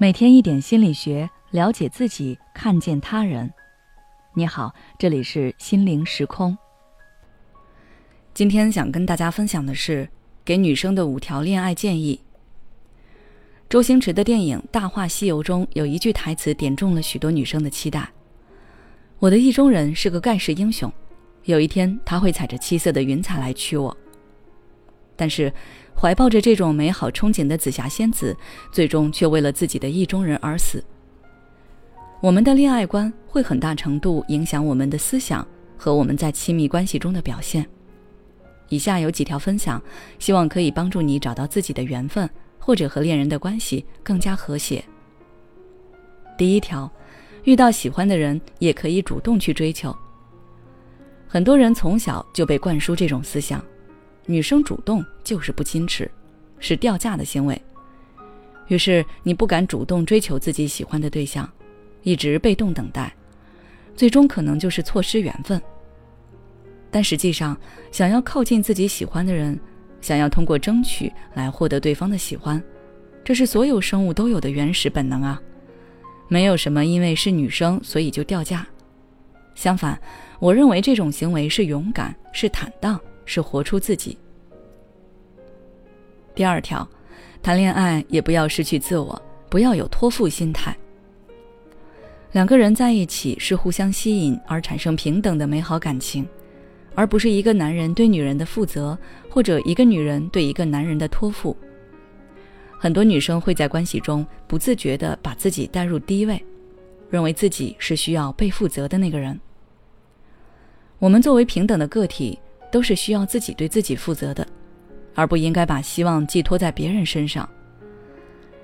[0.00, 3.52] 每天一点心理学，了解自己，看见他人。
[4.32, 6.56] 你好，这里是心灵时空。
[8.32, 10.08] 今天想跟大家分享的是
[10.44, 12.20] 给女生的五条恋爱建议。
[13.68, 18.08] 周星驰的电影《大话西游》中有一句台词点中了许多女生的期待
[19.18, 20.92] ：“我的意中人是个盖世英雄，
[21.42, 23.96] 有一天他会踩着七色的云彩来娶我。”
[25.18, 25.52] 但是。
[26.00, 28.36] 怀抱着这种美好憧憬的紫霞仙子，
[28.70, 30.80] 最终却为了自己的意中人而死。
[32.20, 35.44] 我们的恋爱观会很大程度影响我们的思想
[35.76, 37.66] 和我们在亲密关系中的表现。
[38.68, 39.82] 以下有几条分享，
[40.20, 42.30] 希望可以帮助你找到自己的缘分，
[42.60, 44.84] 或者和恋人的关系更加和谐。
[46.36, 46.88] 第一条，
[47.42, 49.92] 遇到喜欢的人也可以主动去追求。
[51.26, 53.60] 很多人从小就被灌输这种思想。
[54.30, 56.08] 女生主动就是不矜持，
[56.60, 57.60] 是掉价的行为。
[58.66, 61.50] 于是你不敢主动追求自己喜欢的对象，
[62.02, 63.10] 一直被动等待，
[63.96, 65.60] 最终可能就是错失缘分。
[66.90, 67.58] 但实际上，
[67.90, 69.58] 想要靠近自己喜欢的人，
[70.02, 72.62] 想要通过争取来获得对方的喜欢，
[73.24, 75.40] 这是所有生物都有的原始本能啊！
[76.28, 78.66] 没有什么因为是女生所以就掉价。
[79.54, 79.98] 相反，
[80.38, 83.00] 我认为这种行为是勇敢，是坦荡。
[83.28, 84.16] 是活出自己。
[86.34, 86.88] 第二条，
[87.42, 90.74] 谈恋爱也不要失去自我，不要有托付心态。
[92.32, 96.26] 两个人在一起是互相吸引而产生平等的美好感情，
[96.94, 98.96] 而不是一个男人对女人的负责，
[99.28, 101.54] 或者一个女人对一个男人的托付。
[102.78, 106.42] 很多女生会在关系中不自觉地把自己带入低位，
[107.10, 109.38] 认为自己是需要被负责的那个人。
[110.98, 112.38] 我们作为平等的个体。
[112.70, 114.46] 都是需要自己对自己负责的，
[115.14, 117.48] 而不应该把希望寄托在别人身上。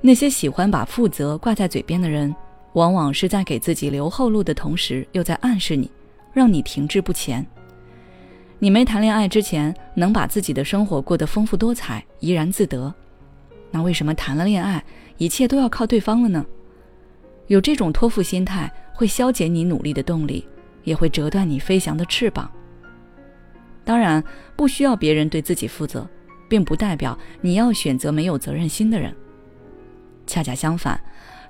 [0.00, 2.34] 那些喜欢把负责挂在嘴边的人，
[2.74, 5.90] 往往是在给自己留后路的同时，又在暗示你，
[6.32, 7.44] 让你停滞不前。
[8.58, 12.94] 你没谈恋爱之前，能把自己的生活过得丰富多彩、怡然自得，
[13.70, 14.82] 那为什么谈了恋爱，
[15.18, 16.44] 一切都要靠对方了呢？
[17.48, 20.46] 有这种托付心态，会消减你努力的动力，
[20.84, 22.50] 也会折断你飞翔的翅膀。
[23.86, 24.22] 当然，
[24.56, 26.06] 不需要别人对自己负责，
[26.48, 29.14] 并不代表你要选择没有责任心的人。
[30.26, 31.00] 恰恰相反，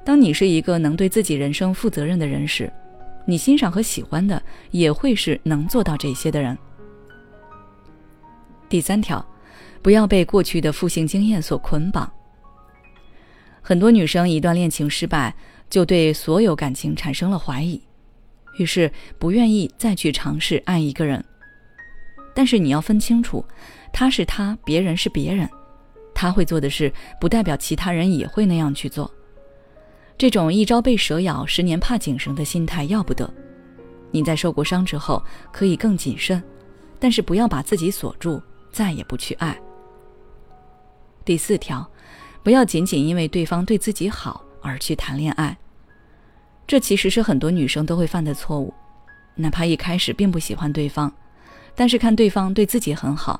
[0.05, 2.71] 当你是一个能对自己人生负责任的人时，
[3.25, 6.57] 你欣赏和喜欢的也会是能做到这些的人。
[8.69, 9.25] 第三条，
[9.81, 12.13] 不要被过去的负性经验所捆绑。
[13.63, 15.35] 很多女生一段恋情失败，
[15.71, 17.81] 就对所有感情产生了怀疑，
[18.59, 21.25] 于是不愿意再去尝试爱一个人。
[22.37, 23.43] 但是你要分清楚，
[23.95, 25.49] 他是他，别人是别人，
[26.15, 29.11] 他会做的事不代表其他人也会那样去做。
[30.19, 33.33] 这种一朝被蛇咬，十年怕井绳的心态要不得。
[34.11, 36.43] 你在受过伤之后可以更谨慎，
[36.99, 38.39] 但是不要把自己锁住，
[38.71, 39.59] 再也不去爱。
[41.25, 41.91] 第四条，
[42.43, 45.57] 不要仅仅因为对方对自己好而去谈恋爱，
[46.67, 48.75] 这其实是很多女生都会犯的错误，
[49.35, 51.11] 哪怕一开始并不喜欢对方。
[51.77, 53.39] 但是看对方对自己很好，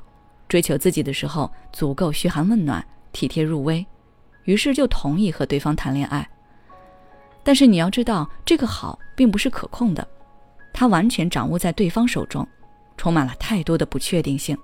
[0.49, 3.85] 追求自己的时候足够嘘寒问暖、体贴入微，
[4.45, 6.29] 于是就同意和对方谈恋爱。
[7.43, 10.07] 但是你要知道，这个好并不是可控的，
[10.73, 12.47] 它完全掌握在对方手中，
[12.97, 14.57] 充满了太多的不确定性。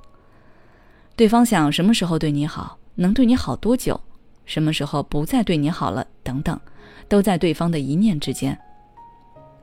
[1.17, 3.99] 对方想什么时候对你好，能对你好多久，
[4.45, 6.61] 什么时候不再对你好了，等等，
[7.09, 8.59] 都在对方的一念之间。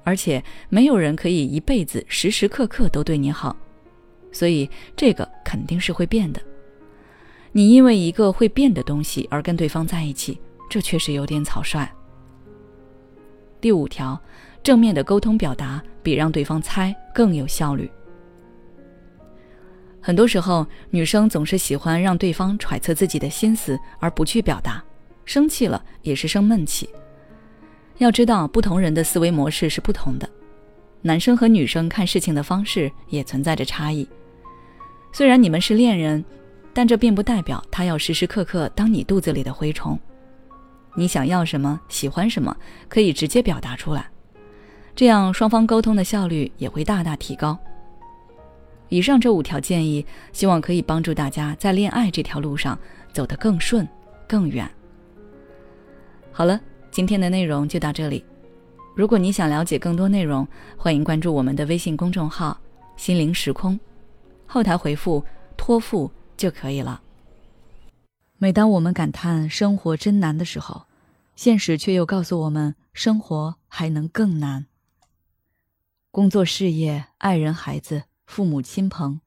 [0.03, 3.55] 而且没有人可以一辈子时时刻刻都对你好。
[4.31, 6.41] 所以这个肯定是会变的。
[7.51, 11.89] 你因为一个会变的东西而跟对方在一起，这确实有点草率。
[13.59, 14.19] 第五条，
[14.61, 17.89] 正面的沟通表达比让对方猜更有效率。
[20.01, 24.81] 很多时候，女生总是喜欢让对方揣测自己的心思而不去表达，
[25.25, 26.89] 生气了也是生闷气。
[27.97, 30.29] 要知道，不同人的思维模式是不同的，
[31.01, 34.07] 男生和女生看事情的方式也存在着差异。
[35.11, 36.23] 虽然你们是恋人，
[36.73, 39.99] 但这并不代表他要时时刻刻当你肚子里的蛔虫。
[40.95, 42.55] 你想要什么，喜欢什么，
[42.87, 44.05] 可以直接表达出来，
[44.95, 47.57] 这样双方沟通的效率也会大大提高。
[48.89, 52.77] 以上这五条建议，希望可以帮助大家在恋爱这条路上
[53.13, 53.87] 走得更顺、
[54.27, 54.69] 更远。
[56.31, 56.59] 好了，
[56.91, 58.23] 今天的内容就到这里。
[58.95, 62.59] 如果你想了解更多内容，欢迎关注我们的微信公众号
[62.97, 63.79] “心灵时空”。
[64.51, 65.23] 后台回复
[65.55, 67.03] “托付”就可以了。
[68.39, 70.87] 每当我们感叹生活真难的时候，
[71.35, 74.65] 现实却又告诉我们，生活还能更难。
[76.09, 79.21] 工作、事业、爱人、孩子、父母亲朋，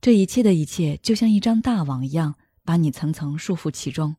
[0.00, 4.16] 这一切的一切，就像一张大网一样，把你层层束缚其中。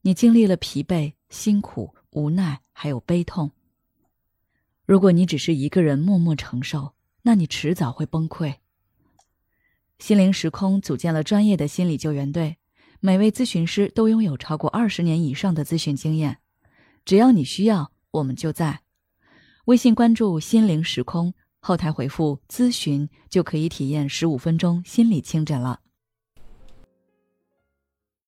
[0.00, 3.52] 你经历了疲惫、辛苦、无奈，还有悲痛。
[4.84, 8.56] 如果你只是一个人默默承受，那你迟早会崩溃。
[9.98, 12.56] 心灵时空组建了专业的心理救援队，
[13.00, 16.38] 每位咨询师都拥有超过二十年以上的咨询经验。
[17.04, 18.80] 只要你需要，我们就在。
[19.64, 25.80] 微信关注“心灵时空”，后台回复“咨询”就可以体验十五分钟心理清诊了。